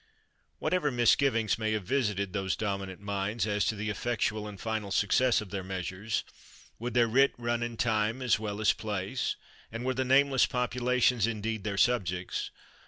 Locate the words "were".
9.85-9.93